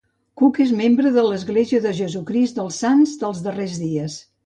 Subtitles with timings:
[0.41, 4.23] Cook és membre de l'Església de Jesucrist dels Sants dels Darrers Dies.